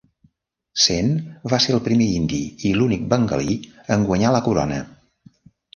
Sen 0.85 1.11
va 1.53 1.59
ser 1.65 1.75
el 1.77 1.83
primer 1.89 2.09
indi 2.15 2.41
i 2.71 2.75
l'únic 2.79 3.07
bengalí 3.15 3.61
en 3.99 4.11
guanyar 4.11 4.35
la 4.39 4.45
corona. 4.49 4.83